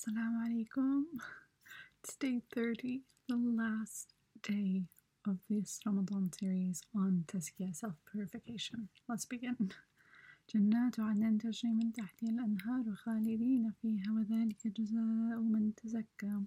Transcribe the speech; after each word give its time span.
Assalamu 0.00 0.38
alaikum. 0.46 1.04
It's 2.02 2.16
day 2.16 2.40
30, 2.54 3.00
the 3.28 3.36
last 3.36 4.12
day 4.42 4.84
of 5.26 5.38
this 5.50 5.80
Ramadan 5.86 6.30
series 6.38 6.82
on 6.94 7.24
Tazkiyah 7.26 7.74
self 7.74 7.94
purification. 8.12 8.88
Let's 9.08 9.24
begin. 9.24 9.72
جنات 10.54 11.00
عدن 11.00 11.38
تجري 11.38 11.72
من 11.74 11.92
تحتها 11.92 12.30
الأنهار 12.30 12.94
خالدين 12.94 13.72
فيها 13.82 14.12
وذلك 14.12 14.66
جزاء 14.66 15.40
من 15.40 15.74
تزكى 15.74 16.46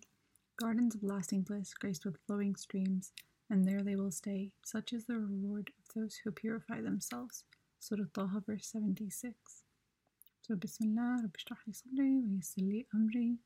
Gardens 0.61 0.96
of 0.96 1.04
lasting 1.04 1.41
bliss 1.41 1.73
graced 1.73 2.05
with 2.05 2.18
flowing 2.27 2.55
streams, 2.55 3.11
and 3.50 3.66
there 3.68 3.84
they 3.84 3.96
will 3.96 4.11
stay. 4.11 4.52
Such 4.64 4.93
is 4.93 5.05
the 5.05 5.18
reward 5.18 5.71
of 5.80 5.93
those 5.96 6.16
who 6.23 6.32
purify 6.32 6.82
themselves. 6.82 7.43
Surah 7.80 8.05
Taha 8.14 8.41
verse 8.46 8.68
76. 8.68 9.64
So 10.46 10.54
Bismillah, 10.56 11.20
Rabbi 11.22 11.38
shrah 11.38 11.56
sadri 11.72 12.20
wa 12.20 12.29
yassir 12.29 12.84
amri. 12.94 13.38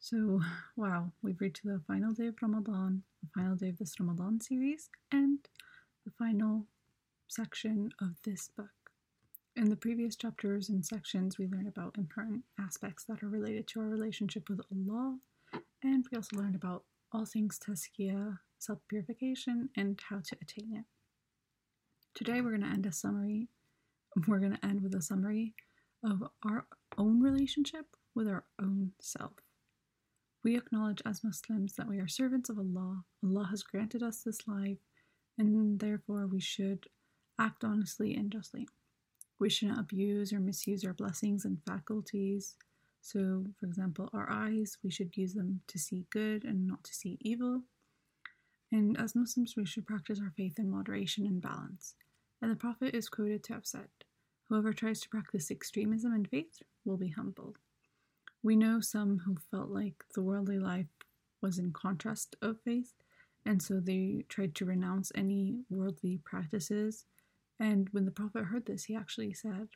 So, 0.00 0.40
wow, 0.74 1.12
we've 1.22 1.40
reached 1.40 1.62
the 1.62 1.80
final 1.86 2.12
day 2.12 2.26
of 2.26 2.34
Ramadan, 2.42 3.04
the 3.22 3.28
final 3.32 3.54
day 3.54 3.68
of 3.68 3.78
this 3.78 3.94
Ramadan 4.00 4.40
series, 4.40 4.90
and 5.12 5.38
the 6.04 6.10
final 6.10 6.66
section 7.28 7.92
of 8.00 8.16
this 8.24 8.48
book. 8.48 8.90
In 9.54 9.70
the 9.70 9.76
previous 9.76 10.16
chapters 10.16 10.70
and 10.70 10.84
sections, 10.84 11.38
we 11.38 11.46
learned 11.46 11.68
about 11.68 11.96
important 11.96 12.42
aspects 12.58 13.04
that 13.04 13.22
are 13.22 13.28
related 13.28 13.68
to 13.68 13.78
our 13.78 13.86
relationship 13.86 14.48
with 14.48 14.62
Allah, 14.72 15.18
and 15.84 16.04
we 16.10 16.16
also 16.16 16.36
learned 16.36 16.56
about 16.56 16.82
all 17.12 17.26
things 17.26 17.60
tazkiyah, 17.60 18.40
self 18.58 18.80
purification, 18.88 19.70
and 19.76 20.00
how 20.10 20.18
to 20.18 20.36
attain 20.42 20.78
it. 20.78 20.84
Today, 22.16 22.40
we're 22.40 22.56
going 22.58 22.68
to 22.68 22.74
end 22.74 22.86
a 22.86 22.92
summary. 22.92 23.46
We're 24.26 24.40
going 24.40 24.56
to 24.56 24.66
end 24.66 24.82
with 24.82 24.92
a 24.96 25.02
summary 25.02 25.54
of 26.04 26.22
our 26.44 26.66
own 26.98 27.20
relationship 27.20 27.96
with 28.14 28.28
our 28.28 28.44
own 28.60 28.92
self. 29.00 29.32
We 30.44 30.56
acknowledge 30.56 31.02
as 31.04 31.24
Muslims 31.24 31.74
that 31.74 31.88
we 31.88 31.98
are 31.98 32.08
servants 32.08 32.48
of 32.48 32.58
Allah. 32.58 33.04
Allah 33.24 33.48
has 33.50 33.62
granted 33.62 34.02
us 34.02 34.22
this 34.22 34.46
life, 34.46 34.78
and 35.38 35.80
therefore 35.80 36.26
we 36.26 36.40
should 36.40 36.86
act 37.38 37.64
honestly 37.64 38.14
and 38.14 38.30
justly. 38.30 38.68
We 39.38 39.50
shouldn't 39.50 39.80
abuse 39.80 40.32
or 40.32 40.40
misuse 40.40 40.84
our 40.84 40.94
blessings 40.94 41.44
and 41.44 41.58
faculties. 41.66 42.54
So, 43.02 43.44
for 43.58 43.66
example, 43.66 44.08
our 44.12 44.30
eyes, 44.30 44.78
we 44.82 44.90
should 44.90 45.16
use 45.16 45.34
them 45.34 45.60
to 45.68 45.78
see 45.78 46.06
good 46.10 46.44
and 46.44 46.66
not 46.66 46.84
to 46.84 46.94
see 46.94 47.18
evil. 47.20 47.62
And 48.72 48.98
as 48.98 49.14
Muslims, 49.14 49.54
we 49.56 49.66
should 49.66 49.86
practice 49.86 50.20
our 50.20 50.32
faith 50.36 50.58
in 50.58 50.70
moderation 50.70 51.26
and 51.26 51.40
balance. 51.40 51.94
And 52.40 52.50
the 52.50 52.56
Prophet 52.56 52.94
is 52.94 53.08
quoted 53.08 53.44
to 53.44 53.54
have 53.54 53.66
said, 53.66 53.88
Whoever 54.48 54.72
tries 54.72 55.00
to 55.00 55.08
practice 55.08 55.50
extremism 55.50 56.14
in 56.14 56.24
faith 56.24 56.62
will 56.84 56.96
be 56.96 57.08
humbled. 57.08 57.58
We 58.42 58.54
know 58.54 58.80
some 58.80 59.18
who 59.18 59.36
felt 59.50 59.70
like 59.70 60.04
the 60.14 60.22
worldly 60.22 60.58
life 60.58 60.86
was 61.42 61.58
in 61.58 61.72
contrast 61.72 62.36
of 62.40 62.60
faith, 62.60 62.92
and 63.44 63.60
so 63.60 63.80
they 63.80 64.24
tried 64.28 64.54
to 64.56 64.64
renounce 64.64 65.10
any 65.14 65.64
worldly 65.68 66.20
practices. 66.24 67.06
And 67.58 67.88
when 67.90 68.04
the 68.04 68.12
Prophet 68.12 68.44
heard 68.44 68.66
this, 68.66 68.84
he 68.84 68.94
actually 68.94 69.32
said, 69.32 69.68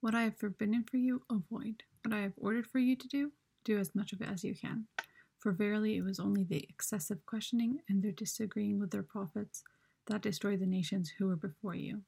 What 0.00 0.14
I 0.14 0.22
have 0.22 0.38
forbidden 0.38 0.84
for 0.84 0.98
you, 0.98 1.22
avoid. 1.28 1.82
What 2.04 2.14
I 2.14 2.20
have 2.20 2.34
ordered 2.36 2.68
for 2.68 2.78
you 2.78 2.94
to 2.94 3.08
do, 3.08 3.32
do 3.64 3.78
as 3.78 3.94
much 3.94 4.12
of 4.12 4.20
it 4.20 4.28
as 4.28 4.44
you 4.44 4.54
can. 4.54 4.86
For 5.40 5.50
verily 5.50 5.96
it 5.96 6.02
was 6.02 6.20
only 6.20 6.44
the 6.44 6.64
excessive 6.68 7.26
questioning 7.26 7.80
and 7.88 8.02
their 8.02 8.12
disagreeing 8.12 8.78
with 8.78 8.92
their 8.92 9.02
prophets 9.02 9.64
that 10.06 10.22
destroyed 10.22 10.60
the 10.60 10.66
nations 10.66 11.12
who 11.18 11.26
were 11.26 11.36
before 11.36 11.74
you. 11.74 12.02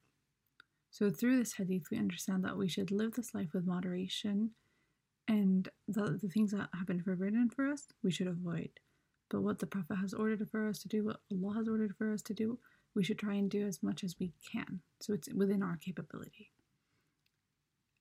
So, 0.91 1.09
through 1.09 1.37
this 1.37 1.53
hadith, 1.53 1.85
we 1.91 1.97
understand 1.97 2.43
that 2.45 2.57
we 2.57 2.67
should 2.67 2.91
live 2.91 3.13
this 3.13 3.33
life 3.33 3.49
with 3.53 3.65
moderation 3.65 4.51
and 5.27 5.67
the, 5.87 6.19
the 6.21 6.27
things 6.27 6.51
that 6.51 6.69
have 6.77 6.85
been 6.85 7.01
forbidden 7.01 7.49
for 7.49 7.67
us, 7.67 7.87
we 8.03 8.11
should 8.11 8.27
avoid. 8.27 8.69
But 9.29 9.41
what 9.41 9.59
the 9.59 9.65
Prophet 9.65 9.95
has 9.95 10.13
ordered 10.13 10.47
for 10.51 10.67
us 10.67 10.79
to 10.79 10.87
do, 10.87 11.05
what 11.05 11.19
Allah 11.31 11.55
has 11.55 11.67
ordered 11.67 11.95
for 11.97 12.13
us 12.13 12.21
to 12.23 12.33
do, 12.33 12.59
we 12.93 13.03
should 13.03 13.17
try 13.17 13.35
and 13.35 13.49
do 13.49 13.65
as 13.65 13.81
much 13.81 14.03
as 14.03 14.17
we 14.19 14.33
can. 14.51 14.81
So, 15.01 15.13
it's 15.13 15.33
within 15.33 15.63
our 15.63 15.77
capability. 15.77 16.51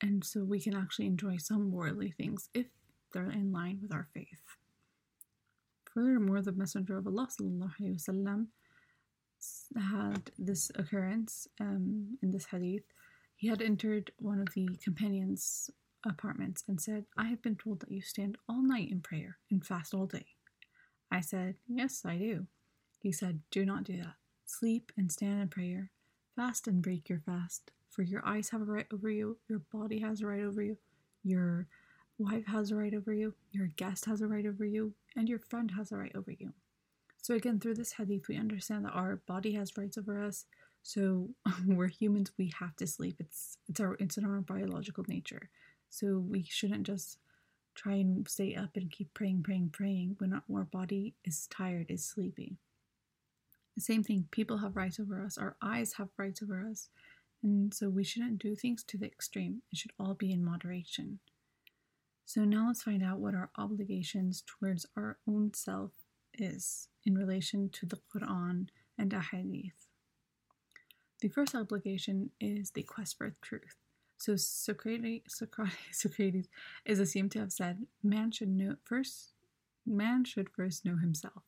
And 0.02 0.24
so, 0.24 0.44
we 0.44 0.60
can 0.60 0.76
actually 0.76 1.06
enjoy 1.06 1.38
some 1.38 1.72
worldly 1.72 2.10
things 2.10 2.50
if 2.52 2.66
they're 3.12 3.30
in 3.30 3.52
line 3.52 3.78
with 3.80 3.92
our 3.92 4.08
faith. 4.12 4.56
Furthermore, 5.94 6.40
the 6.40 6.52
Messenger 6.52 6.98
of 6.98 7.06
Allah 7.06 7.28
وسلم, 7.40 8.46
had 9.75 10.31
this 10.37 10.71
occurrence 10.75 11.47
um, 11.59 12.17
in 12.21 12.31
this 12.31 12.45
hadith. 12.45 12.83
He 13.35 13.47
had 13.47 13.61
entered 13.61 14.11
one 14.17 14.39
of 14.39 14.53
the 14.53 14.77
companions' 14.83 15.69
apartments 16.05 16.63
and 16.67 16.81
said, 16.81 17.05
I 17.17 17.25
have 17.25 17.41
been 17.41 17.55
told 17.55 17.81
that 17.81 17.91
you 17.91 18.01
stand 18.01 18.37
all 18.49 18.61
night 18.61 18.89
in 18.91 19.01
prayer 19.01 19.37
and 19.51 19.65
fast 19.65 19.93
all 19.93 20.05
day. 20.05 20.27
I 21.11 21.21
said, 21.21 21.55
Yes, 21.67 22.03
I 22.05 22.17
do. 22.17 22.47
He 22.99 23.11
said, 23.11 23.41
Do 23.51 23.65
not 23.65 23.83
do 23.83 23.97
that. 23.97 24.15
Sleep 24.45 24.91
and 24.97 25.11
stand 25.11 25.41
in 25.41 25.47
prayer. 25.49 25.91
Fast 26.35 26.67
and 26.67 26.81
break 26.81 27.09
your 27.09 27.19
fast. 27.19 27.71
For 27.89 28.01
your 28.01 28.25
eyes 28.25 28.49
have 28.49 28.61
a 28.61 28.65
right 28.65 28.87
over 28.93 29.09
you, 29.09 29.37
your 29.47 29.59
body 29.71 29.99
has 29.99 30.21
a 30.21 30.27
right 30.27 30.43
over 30.43 30.61
you, 30.61 30.77
your 31.23 31.67
wife 32.17 32.45
has 32.47 32.71
a 32.71 32.75
right 32.75 32.93
over 32.93 33.13
you, 33.13 33.33
your 33.51 33.67
guest 33.75 34.05
has 34.05 34.21
a 34.21 34.27
right 34.27 34.45
over 34.45 34.65
you, 34.65 34.93
and 35.15 35.27
your 35.27 35.39
friend 35.39 35.71
has 35.71 35.91
a 35.91 35.97
right 35.97 36.11
over 36.15 36.31
you. 36.31 36.53
So 37.27 37.35
again, 37.35 37.59
through 37.59 37.73
this 37.73 37.91
hadith, 37.91 38.29
we 38.29 38.37
understand 38.37 38.85
that 38.85 38.93
our 38.93 39.17
body 39.27 39.51
has 39.55 39.75
rights 39.75 39.97
over 39.97 40.23
us. 40.23 40.45
So 40.81 41.31
we're 41.67 41.89
humans; 41.89 42.31
we 42.37 42.53
have 42.57 42.73
to 42.77 42.87
sleep. 42.87 43.17
It's 43.19 43.57
it's 43.67 43.81
our 43.81 43.97
it's 43.99 44.15
in 44.15 44.23
our 44.23 44.39
biological 44.39 45.03
nature. 45.09 45.49
So 45.89 46.19
we 46.19 46.43
shouldn't 46.43 46.87
just 46.87 47.17
try 47.75 47.95
and 47.95 48.25
stay 48.29 48.55
up 48.55 48.77
and 48.77 48.89
keep 48.89 49.13
praying, 49.13 49.43
praying, 49.43 49.71
praying 49.73 50.15
when 50.19 50.41
our 50.49 50.63
body 50.63 51.15
is 51.25 51.47
tired, 51.47 51.87
is 51.89 52.05
sleepy. 52.05 52.59
The 53.75 53.81
same 53.81 54.03
thing. 54.03 54.29
People 54.31 54.59
have 54.59 54.77
rights 54.77 54.97
over 54.97 55.21
us. 55.21 55.37
Our 55.37 55.57
eyes 55.61 55.95
have 55.97 56.07
rights 56.15 56.41
over 56.41 56.65
us, 56.71 56.87
and 57.43 57.73
so 57.73 57.89
we 57.89 58.05
shouldn't 58.05 58.41
do 58.41 58.55
things 58.55 58.85
to 58.85 58.97
the 58.97 59.05
extreme. 59.05 59.63
It 59.69 59.79
should 59.79 59.91
all 59.99 60.13
be 60.13 60.31
in 60.31 60.45
moderation. 60.45 61.19
So 62.25 62.45
now 62.45 62.67
let's 62.67 62.83
find 62.83 63.03
out 63.03 63.19
what 63.19 63.35
our 63.35 63.49
obligations 63.57 64.45
towards 64.47 64.85
our 64.95 65.17
own 65.27 65.53
self 65.53 65.91
is 66.33 66.87
in 67.07 67.17
relation 67.17 67.69
to 67.69 67.85
the 67.85 67.99
Quran 68.13 68.67
and 68.97 69.11
Ahadith. 69.11 69.87
The 71.21 71.29
first 71.29 71.55
obligation 71.55 72.31
is 72.41 72.71
the 72.71 72.83
quest 72.83 73.17
for 73.17 73.33
truth. 73.41 73.77
So 74.17 74.35
Socrates, 74.35 75.21
Socrates 75.91 76.49
is 76.85 76.99
assumed 76.99 77.31
to 77.31 77.39
have 77.39 77.53
said, 77.53 77.87
"Man 78.03 78.31
should 78.31 78.49
know 78.49 78.75
first. 78.83 79.31
Man 79.85 80.25
should 80.25 80.49
first 80.49 80.83
know 80.83 80.97
himself." 80.97 81.43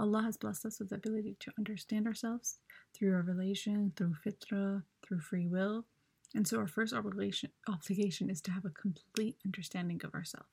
Allah 0.00 0.22
has 0.22 0.36
blessed 0.36 0.66
us 0.66 0.78
with 0.78 0.90
the 0.90 0.96
ability 0.96 1.36
to 1.40 1.52
understand 1.56 2.06
ourselves 2.06 2.58
through 2.92 3.14
revelation, 3.14 3.92
through 3.94 4.16
fitra, 4.24 4.82
through 5.02 5.20
free 5.20 5.46
will, 5.46 5.86
and 6.34 6.46
so 6.46 6.58
our 6.58 6.66
first 6.66 6.92
obligation 6.92 7.50
obligation 7.68 8.30
is 8.30 8.40
to 8.42 8.50
have 8.50 8.64
a 8.64 8.70
complete 8.70 9.36
understanding 9.46 10.00
of 10.02 10.14
ourselves. 10.14 10.48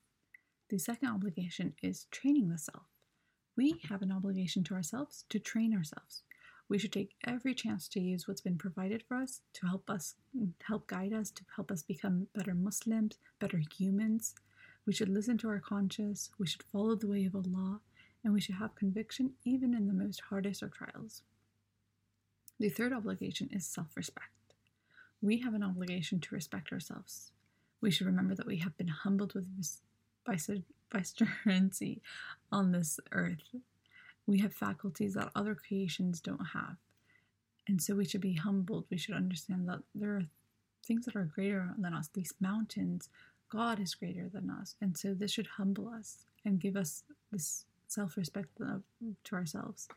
The 0.69 0.77
second 0.77 1.09
obligation 1.09 1.73
is 1.81 2.05
training 2.11 2.49
the 2.49 2.57
self. 2.57 2.94
We 3.57 3.79
have 3.89 4.01
an 4.01 4.11
obligation 4.11 4.63
to 4.65 4.73
ourselves 4.73 5.23
to 5.29 5.39
train 5.39 5.73
ourselves. 5.73 6.23
We 6.67 6.77
should 6.77 6.91
take 6.91 7.15
every 7.25 7.53
chance 7.53 7.87
to 7.89 7.99
use 8.01 8.27
what's 8.27 8.41
been 8.41 8.57
provided 8.57 9.03
for 9.07 9.15
us 9.15 9.41
to 9.53 9.67
help 9.67 9.89
us, 9.89 10.15
help 10.67 10.87
guide 10.87 11.13
us, 11.13 11.31
to 11.31 11.43
help 11.55 11.71
us 11.71 11.83
become 11.83 12.27
better 12.33 12.55
Muslims, 12.55 13.17
better 13.39 13.61
humans. 13.77 14.33
We 14.85 14.93
should 14.93 15.09
listen 15.09 15.37
to 15.39 15.49
our 15.49 15.59
conscience, 15.59 16.31
we 16.37 16.47
should 16.47 16.63
follow 16.63 16.95
the 16.95 17.07
way 17.07 17.25
of 17.25 17.35
Allah, 17.35 17.79
and 18.23 18.33
we 18.33 18.41
should 18.41 18.55
have 18.55 18.75
conviction 18.75 19.33
even 19.45 19.73
in 19.73 19.87
the 19.87 19.93
most 19.93 20.21
hardest 20.29 20.61
of 20.61 20.73
trials. 20.73 21.21
The 22.59 22.69
third 22.69 22.93
obligation 22.93 23.49
is 23.51 23.65
self 23.65 23.95
respect. 23.95 24.29
We 25.21 25.39
have 25.39 25.53
an 25.53 25.63
obligation 25.63 26.19
to 26.21 26.35
respect 26.35 26.71
ourselves. 26.71 27.31
We 27.79 27.91
should 27.91 28.07
remember 28.07 28.35
that 28.35 28.47
we 28.47 28.57
have 28.57 28.77
been 28.77 28.87
humbled 28.87 29.33
with 29.33 29.47
vicegerency 30.27 32.01
on 32.51 32.71
this 32.71 32.99
earth. 33.11 33.55
We 34.27 34.39
have 34.39 34.53
faculties 34.53 35.13
that 35.13 35.31
other 35.35 35.55
creations 35.55 36.19
don't 36.19 36.47
have. 36.53 36.77
And 37.67 37.81
so 37.81 37.95
we 37.95 38.05
should 38.05 38.21
be 38.21 38.33
humbled. 38.33 38.85
We 38.89 38.97
should 38.97 39.15
understand 39.15 39.67
that 39.69 39.81
there 39.93 40.11
are 40.11 40.25
things 40.85 41.05
that 41.05 41.15
are 41.15 41.23
greater 41.23 41.71
than 41.77 41.93
us, 41.93 42.09
these 42.13 42.33
mountains. 42.39 43.09
God 43.49 43.79
is 43.79 43.95
greater 43.95 44.29
than 44.31 44.49
us. 44.49 44.75
And 44.81 44.97
so 44.97 45.13
this 45.13 45.31
should 45.31 45.47
humble 45.57 45.89
us 45.89 46.25
and 46.43 46.59
give 46.59 46.75
us 46.75 47.03
this 47.31 47.65
self 47.87 48.17
respect 48.17 48.49
to 48.57 49.35
ourselves. 49.35 49.87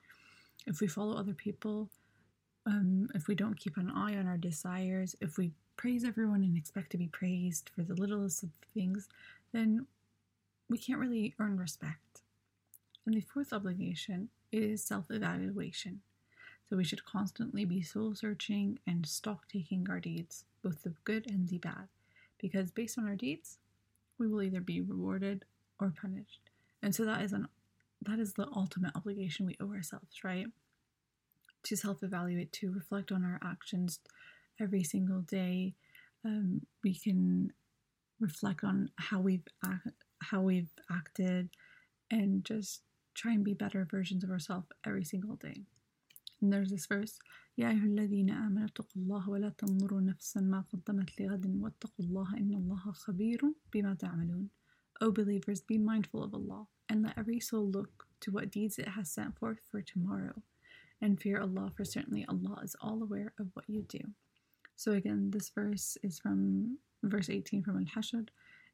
If 0.66 0.80
we 0.80 0.86
follow 0.86 1.16
other 1.16 1.34
people, 1.34 1.88
um, 2.66 3.08
if 3.14 3.28
we 3.28 3.34
don't 3.34 3.58
keep 3.58 3.76
an 3.76 3.90
eye 3.90 4.16
on 4.16 4.26
our 4.26 4.36
desires, 4.36 5.16
if 5.20 5.38
we 5.38 5.52
praise 5.76 6.04
everyone 6.04 6.42
and 6.42 6.56
expect 6.56 6.90
to 6.90 6.98
be 6.98 7.06
praised 7.06 7.70
for 7.74 7.82
the 7.82 7.94
littlest 7.94 8.42
of 8.42 8.50
things, 8.74 9.08
then 9.52 9.86
we 10.68 10.78
can't 10.78 11.00
really 11.00 11.34
earn 11.38 11.58
respect. 11.58 12.22
And 13.06 13.16
the 13.16 13.20
fourth 13.20 13.52
obligation 13.52 14.28
is 14.52 14.84
self 14.84 15.06
evaluation. 15.10 16.00
So 16.68 16.76
we 16.76 16.84
should 16.84 17.04
constantly 17.04 17.64
be 17.64 17.80
soul 17.80 18.14
searching 18.14 18.78
and 18.86 19.06
stock 19.06 19.48
taking 19.48 19.88
our 19.88 20.00
deeds, 20.00 20.44
both 20.62 20.82
the 20.82 20.92
good 21.04 21.26
and 21.30 21.48
the 21.48 21.56
bad, 21.58 21.88
because 22.38 22.70
based 22.70 22.98
on 22.98 23.08
our 23.08 23.14
deeds, 23.16 23.56
we 24.18 24.28
will 24.28 24.42
either 24.42 24.60
be 24.60 24.82
rewarded 24.82 25.46
or 25.80 25.94
punished. 25.98 26.40
And 26.82 26.94
so 26.94 27.04
that 27.06 27.22
is 27.22 27.32
an 27.32 27.48
that 28.02 28.18
is 28.18 28.34
the 28.34 28.46
ultimate 28.54 28.94
obligation 28.94 29.46
we 29.46 29.56
owe 29.60 29.72
ourselves, 29.72 30.22
right? 30.22 30.46
To 31.64 31.76
self-evaluate, 31.76 32.52
to 32.52 32.70
reflect 32.70 33.10
on 33.10 33.24
our 33.24 33.40
actions 33.42 33.98
every 34.60 34.84
single 34.84 35.20
day. 35.22 35.74
Um, 36.24 36.62
we 36.84 36.94
can 36.94 37.52
reflect 38.20 38.62
on 38.62 38.90
how 38.96 39.20
we've 39.20 39.42
act, 39.64 40.04
how 40.20 40.42
we've 40.42 40.72
acted 40.90 41.50
and 42.10 42.44
just 42.44 42.82
try 43.14 43.32
and 43.32 43.44
be 43.44 43.54
better 43.54 43.86
versions 43.90 44.24
of 44.24 44.30
ourselves 44.30 44.66
every 44.86 45.04
single 45.04 45.36
day. 45.36 45.62
And 46.40 46.52
there's 46.52 46.70
this 46.70 46.86
verse 46.86 47.18
يا 47.58 47.70
أيها 47.70 47.86
الذين 47.86 48.30
آمنوا 48.30 48.66
اتقوا 48.66 49.02
الله 49.02 49.30
ولا 49.30 49.48
تنظروا 49.48 50.00
نفسا 50.00 50.40
ما 50.40 50.60
قدمت 50.60 51.20
لغد 51.20 51.46
واتقوا 51.46 52.04
الله 52.04 52.36
إن 52.36 52.54
الله 52.54 52.92
خبير 52.92 53.40
بما 53.72 53.94
تعملون 53.94 54.48
O 55.00 55.12
believers, 55.12 55.60
be 55.60 55.78
mindful 55.78 56.24
of 56.24 56.34
Allah, 56.34 56.66
and 56.88 57.02
let 57.04 57.16
every 57.16 57.38
soul 57.38 57.70
look 57.70 58.06
to 58.20 58.32
what 58.32 58.50
deeds 58.50 58.78
it 58.78 58.88
has 58.88 59.08
sent 59.08 59.38
forth 59.38 59.60
for 59.70 59.80
tomorrow, 59.80 60.42
and 61.00 61.20
fear 61.20 61.40
Allah, 61.40 61.70
for 61.76 61.84
certainly 61.84 62.24
Allah 62.28 62.58
is 62.64 62.74
all 62.80 63.00
aware 63.00 63.32
of 63.38 63.46
what 63.54 63.68
you 63.68 63.82
do. 63.82 64.00
So 64.74 64.92
again, 64.92 65.30
this 65.30 65.50
verse 65.50 65.96
is 66.02 66.18
from 66.18 66.78
verse 67.04 67.30
18 67.30 67.62
from 67.62 67.76
Al-Hashr 67.78 68.26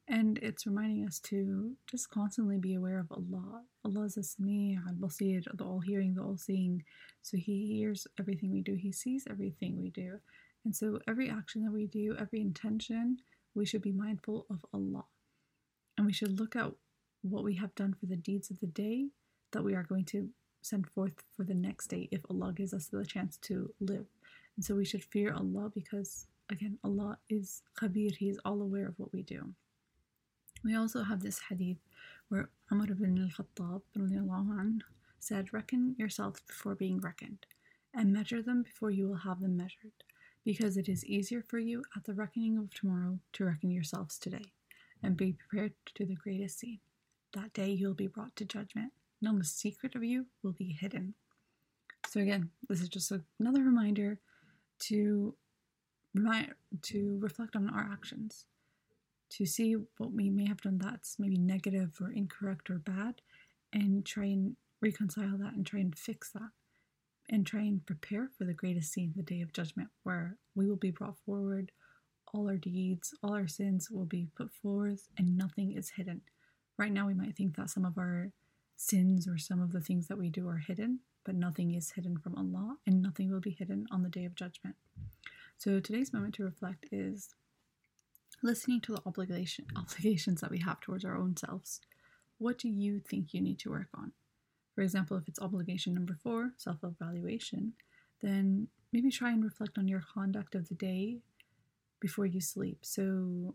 and 0.09 0.39
it's 0.39 0.67
reminding 0.67 1.07
us 1.07 1.19
to 1.21 1.73
just 1.91 2.11
constantly 2.11 2.59
be 2.59 2.75
aware 2.75 2.99
of 2.99 3.11
Allah. 3.11 3.63
Allah 3.85 4.05
is 4.05 4.37
Sami' 4.37 4.79
al-Basir, 4.87 5.43
the 5.55 5.65
all-hearing, 5.65 6.15
the 6.15 6.23
all-seeing. 6.23 6.85
So 7.23 7.37
He 7.39 7.67
hears 7.67 8.07
everything 8.21 8.53
we 8.53 8.61
do. 8.61 8.75
He 8.75 8.93
sees 8.93 9.25
everything 9.31 9.81
we 9.81 9.91
do. 9.91 10.19
And 10.65 10.77
so 10.77 10.99
every 11.09 11.31
action 11.31 11.65
that 11.65 11.73
we 11.73 11.87
do, 11.87 12.17
every 12.19 12.41
intention, 12.41 13.19
we 13.55 13.65
should 13.65 13.83
be 13.83 13.93
mindful 13.93 14.47
of 14.51 14.65
Allah. 14.75 15.05
And 15.97 16.07
we 16.07 16.13
should 16.13 16.39
look 16.39 16.55
at 16.55 16.73
what 17.23 17.45
we 17.45 17.55
have 17.57 17.75
done 17.75 17.95
for 17.99 18.07
the 18.07 18.17
deeds 18.17 18.51
of 18.51 18.61
the 18.61 18.67
day 18.67 19.07
that 19.53 19.65
we 19.65 19.75
are 19.75 19.85
going 19.85 20.05
to 20.07 20.29
send 20.61 20.87
forth 20.89 21.15
for 21.35 21.45
the 21.45 21.55
next 21.55 21.87
day 21.87 22.09
if 22.11 22.21
Allah 22.29 22.53
gives 22.53 22.75
us 22.75 22.87
the 22.87 23.05
chance 23.07 23.39
to 23.43 23.73
live. 23.81 24.07
And 24.57 24.65
so 24.65 24.75
we 24.75 24.85
should 24.85 25.05
fear 25.05 25.33
Allah 25.33 25.71
because, 25.75 26.27
again, 26.51 26.79
Allah 26.85 27.19
is 27.31 27.63
Khabir, 27.81 28.15
He 28.17 28.29
is 28.29 28.39
all 28.45 28.61
aware 28.61 28.87
of 28.87 28.99
what 28.99 29.13
we 29.13 29.23
do. 29.23 29.55
We 30.65 30.75
also 30.75 31.03
have 31.03 31.21
this 31.21 31.41
hadith 31.51 31.77
where 32.29 32.49
Umar 32.73 32.91
ibn 32.91 33.19
al-Khattab 33.19 33.83
said, 35.19 35.53
Reckon 35.53 35.95
yourselves 35.99 36.41
before 36.47 36.75
being 36.75 37.01
reckoned, 37.01 37.47
and 37.93 38.13
measure 38.13 38.43
them 38.43 38.63
before 38.63 38.91
you 38.91 39.07
will 39.07 39.17
have 39.17 39.41
them 39.41 39.59
measured, 39.59 39.93
because 40.43 40.79
it 40.79 40.89
is 40.89 41.05
easier 41.05 41.43
for 41.47 41.59
you 41.59 41.85
at 41.95 42.05
the 42.05 42.15
reckoning 42.15 42.57
of 42.57 42.73
tomorrow 42.73 43.19
to 43.35 43.45
reckon 43.45 43.71
yourselves 43.71 44.19
today, 44.19 44.53
and 45.03 45.19
be 45.19 45.35
prepared 45.35 45.75
to 45.95 46.07
the 46.07 46.15
greatest 46.15 46.59
scene. 46.59 46.81
That 47.35 47.53
day 47.53 47.71
you 47.71 47.89
will 47.89 47.95
be 47.95 48.07
brought 48.07 48.35
to 48.37 48.47
judgment. 48.47 48.93
None 49.21 49.39
the 49.39 49.45
secret 49.45 49.95
of 49.95 50.03
you 50.03 50.27
will 50.43 50.53
be 50.53 50.77
hidden. 50.79 51.15
So 52.09 52.21
again, 52.21 52.51
this 52.69 52.81
is 52.81 52.89
just 52.89 53.13
another 53.39 53.63
reminder 53.63 54.19
to 54.81 55.35
remind 56.15 56.55
to 56.83 57.19
reflect 57.21 57.57
on 57.57 57.69
our 57.69 57.89
actions 57.93 58.47
to 59.37 59.47
see 59.47 59.75
what 59.99 60.13
we 60.13 60.31
may 60.31 60.47
have 60.47 60.61
done 60.61 60.79
that's 60.79 61.17
maybe 61.19 61.37
negative 61.39 61.97
or 62.01 62.13
incorrect 62.13 62.71
or 62.71 62.79
bad 62.79 63.21
and 63.73 64.07
try 64.07 64.25
and 64.25 64.57
reconcile 64.81 65.37
that 65.39 65.55
and 65.55 65.67
try 65.67 65.81
and 65.81 65.99
fix 65.99 66.31
that 66.31 66.51
and 67.31 67.47
try 67.47 67.63
and 67.63 67.85
prepare 67.87 68.29
for 68.37 68.45
the 68.45 68.53
greatest 68.53 68.93
scene, 68.93 69.13
the 69.17 69.23
day 69.23 69.41
of 69.41 69.53
judgment, 69.53 69.89
where 70.03 70.37
we 70.55 70.69
will 70.69 70.77
be 70.77 70.91
brought 70.91 71.17
forward, 71.25 71.73
all 72.33 72.49
our 72.49 72.57
deeds, 72.57 73.15
all 73.23 73.35
our 73.35 73.49
sins 73.49 73.91
will 73.91 74.05
be 74.05 74.29
put 74.37 74.53
forth, 74.53 75.09
and 75.17 75.37
nothing 75.37 75.73
is 75.73 75.91
hidden. 75.91 76.21
Right 76.77 76.93
now, 76.93 77.07
we 77.07 77.15
might 77.15 77.37
think 77.37 77.57
that 77.57 77.71
some 77.71 77.85
of 77.85 77.97
our 77.97 78.31
sins 78.77 79.27
or 79.27 79.39
some 79.39 79.63
of 79.63 79.73
the 79.73 79.81
things 79.81 80.09
that 80.09 80.19
we 80.19 80.29
do 80.29 80.49
are 80.49 80.59
hidden, 80.59 81.01
but 81.25 81.35
nothing 81.35 81.75
is 81.75 81.93
hidden 81.93 82.19
from 82.19 82.35
Allah, 82.35 82.77
and 82.87 83.01
nothing 83.01 83.31
will 83.31 83.41
be 83.41 83.57
hidden 83.59 83.87
on 83.91 84.03
the 84.03 84.09
day 84.09 84.25
of 84.25 84.35
judgment. 84.35 84.77
So, 85.57 85.81
today's 85.81 86.13
moment 86.13 86.35
to 86.35 86.45
reflect 86.45 86.87
is 86.93 87.35
listening 88.43 88.81
to 88.83 88.93
the 88.93 89.03
obligation 89.07 89.67
obligations 89.77 90.41
that 90.41 90.51
we 90.51 90.59
have 90.61 90.81
towards 90.81 91.05
our 91.05 91.17
own 91.17 91.37
selves. 91.37 91.81
What 92.39 92.59
do 92.59 92.69
you 92.69 93.01
think 93.01 93.33
you 93.33 93.41
need 93.41 93.59
to 93.61 93.71
work 93.71 93.89
on? 93.95 94.13
For 94.75 94.83
example, 94.83 95.17
if 95.17 95.29
it's 95.29 95.41
obligation 95.41 95.95
number 95.95 96.17
four, 96.23 96.53
self 96.57 96.79
evaluation, 96.83 97.75
then 98.23 98.69
maybe 98.93 99.11
try 99.11 99.31
and 99.31 99.45
reflect 99.45 99.79
on 99.79 99.89
your 99.89 100.03
conduct 100.13 100.55
of 100.55 100.69
the 100.69 100.75
day 100.75 101.19
before 102.01 102.27
you 102.27 102.41
sleep. 102.41 102.79
So, 102.83 103.55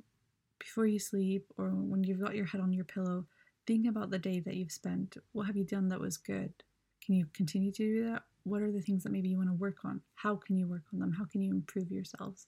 before 0.60 0.86
you 0.86 1.00
sleep, 1.00 1.46
or 1.58 1.70
when 1.70 2.04
you've 2.04 2.22
got 2.22 2.36
your 2.36 2.46
head 2.46 2.62
on 2.62 2.74
your 2.74 2.86
pillow, 2.86 3.26
think 3.68 3.88
about 3.88 4.10
the 4.12 4.20
day 4.20 4.40
that 4.40 4.56
you've 4.56 4.72
spent. 4.72 5.18
What 5.34 5.48
have 5.48 5.56
you 5.56 5.64
done 5.64 5.90
that 5.90 6.00
was 6.00 6.18
good? 6.18 6.54
Can 7.06 7.16
you 7.16 7.28
continue 7.34 7.72
to 7.72 7.84
do 7.84 8.10
that? 8.10 8.24
What 8.44 8.62
are 8.62 8.72
the 8.72 8.81
things 8.81 9.04
that 9.04 9.12
maybe 9.12 9.30
you 9.30 9.38
want 9.38 9.50
to 9.50 9.54
work 9.54 9.86
on? 9.86 10.02
How 10.16 10.36
can 10.36 10.58
you 10.58 10.68
work 10.68 10.84
on 10.94 11.00
them? 11.00 11.14
How 11.14 11.26
can 11.26 11.42
you 11.42 11.52
improve 11.52 11.92
yourselves? 11.92 12.48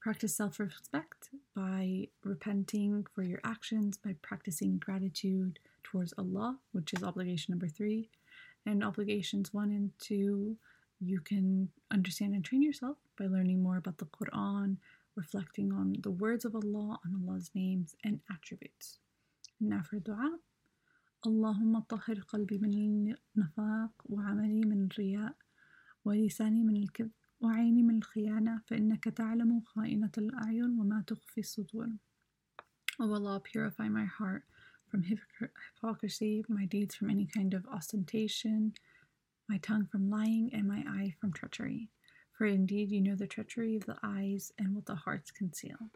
Practice 0.00 0.36
self 0.36 0.60
respect 0.60 1.30
by 1.56 2.08
repenting 2.22 3.06
for 3.14 3.22
your 3.22 3.40
actions, 3.42 3.96
by 3.96 4.14
practicing 4.20 4.78
gratitude 4.78 5.58
towards 5.82 6.12
Allah, 6.18 6.58
which 6.72 6.92
is 6.92 7.02
obligation 7.02 7.52
number 7.52 7.68
three. 7.68 8.10
And 8.66 8.84
obligations 8.84 9.52
one 9.52 9.70
and 9.70 9.90
two, 9.98 10.56
you 11.00 11.20
can 11.20 11.70
understand 11.90 12.34
and 12.34 12.44
train 12.44 12.62
yourself 12.62 12.96
by 13.18 13.26
learning 13.26 13.62
more 13.62 13.76
about 13.76 13.98
the 13.98 14.06
Quran, 14.06 14.76
reflecting 15.16 15.72
on 15.72 15.96
the 16.02 16.10
words 16.10 16.44
of 16.44 16.54
Allah, 16.54 16.98
on 17.04 17.22
Allah's 17.22 17.50
names 17.54 17.94
and 18.04 18.20
attributes. 18.30 18.98
Now 19.60 19.82
for 19.82 19.98
dua. 19.98 20.38
اللهم 21.26 21.78
طهر 21.78 22.20
قلبي 22.20 22.58
من 22.58 22.74
النفاق 22.74 23.90
وعملي 24.04 24.60
من 24.60 24.86
الرياء 24.86 25.34
ولساني 26.04 26.64
من 26.64 26.76
الكذب 26.76 27.17
وعيني 27.40 27.82
من 27.82 27.98
الخيانة 27.98 28.62
فإنك 28.66 29.04
تعلم 29.04 29.60
خائنة 29.60 30.10
الأعين 30.18 30.78
وما 30.78 31.04
تخفي 31.06 31.40
الصدور. 31.40 31.88
O 33.00 33.12
Allah, 33.12 33.40
purify 33.40 33.88
my 33.88 34.04
heart 34.04 34.44
from 34.88 35.02
hypocrisy, 35.02 36.44
my 36.48 36.64
deeds 36.66 36.94
from 36.94 37.10
any 37.10 37.26
kind 37.26 37.52
of 37.54 37.66
ostentation, 37.66 38.72
my 39.48 39.58
tongue 39.58 39.86
from 39.90 40.08
lying, 40.08 40.50
and 40.54 40.68
my 40.68 40.84
eye 40.86 41.14
from 41.20 41.32
treachery. 41.32 41.90
For 42.32 42.46
indeed 42.46 42.90
you 42.90 43.00
know 43.00 43.16
the 43.16 43.26
treachery 43.26 43.76
of 43.76 43.84
the 43.86 43.98
eyes 44.02 44.52
and 44.58 44.74
what 44.74 44.86
the 44.86 44.94
hearts 44.94 45.30
conceal. 45.30 45.90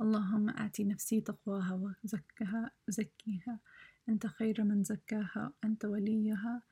اللهم 0.00 0.50
آتي 0.50 0.84
نفسي 0.84 1.20
تقواها 1.20 1.94
وزكها 2.04 2.70
زكيها 2.88 3.60
أنت 4.08 4.26
خير 4.26 4.64
من 4.64 4.84
زكاها 4.84 5.52
أنت 5.64 5.84
وليها 5.84 6.62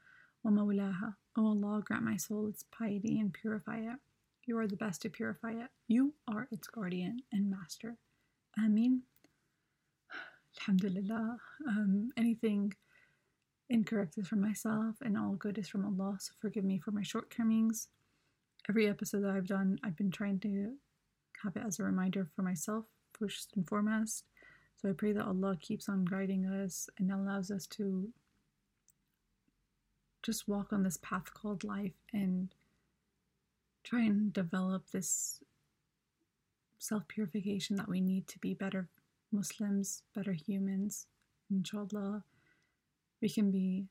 ومولاها 0.45 1.15
O 1.37 1.47
Allah, 1.47 1.83
grant 1.85 2.05
my 2.05 2.17
soul 2.17 2.49
its 2.49 2.65
piety 2.71 3.21
and 3.21 3.33
purify 3.33 3.79
it. 3.79 3.99
You 4.45 4.59
are 4.59 4.67
the 4.67 4.77
best 4.77 5.03
to 5.03 5.11
purify 5.11 5.53
it. 5.53 5.71
You 5.87 6.15
are 6.27 6.49
its 6.51 6.67
guardian 6.67 7.21
and 7.33 7.49
master. 7.49 7.97
Ameen. 8.59 9.03
Alhamdulillah. 10.61 11.39
Um, 11.69 12.11
anything 12.17 12.75
incorrect 13.69 14.19
is 14.19 14.27
from 14.27 14.41
myself, 14.41 14.97
and 15.03 15.17
all 15.17 15.35
good 15.35 15.57
is 15.57 15.69
from 15.69 15.85
Allah. 15.85 16.17
So 16.19 16.33
forgive 16.41 16.65
me 16.65 16.79
for 16.79 16.91
my 16.91 17.03
shortcomings. 17.03 17.89
Every 18.69 18.89
episode 18.89 19.23
that 19.23 19.31
I've 19.31 19.47
done, 19.47 19.79
I've 19.85 19.97
been 19.97 20.11
trying 20.11 20.41
to 20.41 20.75
have 21.45 21.57
it 21.57 21.63
as 21.65 21.79
a 21.79 21.85
reminder 21.85 22.29
for 22.35 22.43
myself, 22.43 22.87
first 23.13 23.53
and 23.55 23.67
foremost. 23.69 24.25
So 24.77 24.89
I 24.89 24.93
pray 24.93 25.13
that 25.13 25.27
Allah 25.27 25.57
keeps 25.61 25.89
on 25.89 26.05
guiding 26.05 26.47
us 26.47 26.89
and 26.99 27.13
allows 27.13 27.51
us 27.51 27.67
to 27.69 28.09
just 30.26 30.48
walk 30.48 30.74
on 30.74 30.82
this 30.82 30.98
path 30.98 31.34
called 31.34 31.64
life 31.64 31.94
and 32.12 32.50
try 33.84 34.02
and 34.02 34.34
develop 34.34 34.90
this 34.90 35.40
self 36.80 37.08
purification 37.08 37.76
that 37.76 37.88
we 37.88 38.02
need 38.02 38.28
to 38.28 38.40
be 38.40 38.54
better 38.54 38.90
Muslims, 39.32 40.02
better 40.16 40.34
humans. 40.34 41.08
Inshallah, 41.52 42.24
we 43.22 43.30
can 43.30 43.52
be 43.52 43.86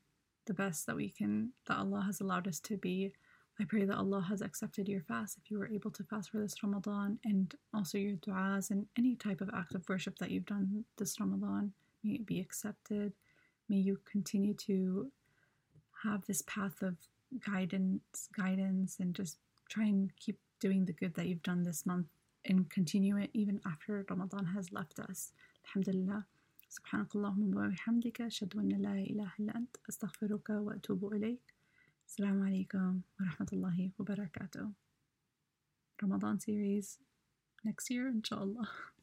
the 0.47 0.55
best 0.55 0.87
that 0.87 0.97
we 0.97 1.09
can, 1.09 1.51
that 1.67 1.79
Allah 1.79 2.03
has 2.07 2.21
allowed 2.21 2.49
us 2.49 2.61
to 2.61 2.77
be. 2.77 3.13
I 3.61 3.65
pray 3.65 3.85
that 3.85 3.97
Allah 3.97 4.25
has 4.29 4.43
accepted 4.43 4.89
your 4.89 5.03
fast 5.03 5.39
if 5.39 5.51
you 5.51 5.59
were 5.59 5.69
able 5.69 5.91
to 5.93 6.03
fast 6.03 6.31
for 6.31 6.39
this 6.39 6.61
Ramadan 6.63 7.19
and 7.25 7.55
also 7.73 7.99
your 7.99 8.17
du'as 8.17 8.71
and 8.71 8.87
any 8.99 9.15
type 9.15 9.41
of 9.41 9.51
act 9.55 9.75
of 9.77 9.89
worship 9.89 10.19
that 10.19 10.31
you've 10.33 10.47
done 10.47 10.85
this 10.97 11.21
Ramadan. 11.21 11.73
May 12.03 12.15
it 12.15 12.27
be 12.27 12.41
accepted. 12.41 13.13
May 13.69 13.77
you 13.77 14.01
continue 14.11 14.55
to 14.55 15.11
have 16.04 16.26
this 16.26 16.42
path 16.44 16.82
of 16.82 16.96
guidance, 17.46 18.30
guidance, 18.38 18.98
and 19.00 19.14
just 19.16 19.38
try 19.70 19.86
and 19.86 20.12
keep 20.20 20.40
doing 20.60 20.86
the 20.86 20.94
good 20.94 21.14
that 21.16 21.28
you've 21.28 21.44
done 21.44 21.64
this 21.64 21.86
month 21.86 22.08
and 22.46 22.70
continue 22.70 23.18
it 23.18 23.30
even 23.34 23.60
after 23.66 24.06
Ramadan 24.10 24.46
has 24.46 24.72
left 24.72 25.00
us. 25.00 25.34
Alhamdulillah. 25.66 26.26
سبحانك 26.70 27.16
اللهم 27.16 27.58
وبحمدك 27.58 28.22
أشهد 28.22 28.56
أن 28.56 28.70
لا 28.70 28.94
إله 28.94 29.32
إلا 29.40 29.56
أنت 29.56 29.78
أستغفرك 29.90 30.50
وأتوب 30.50 31.14
إليك 31.14 31.54
السلام 32.08 32.42
عليكم 32.42 33.02
ورحمة 33.20 33.50
الله 33.54 33.92
وبركاته 34.00 34.72
Ramadan 36.02 36.40
series 36.40 37.00
next 37.66 37.90
year 37.90 38.08
inshallah 38.08 38.70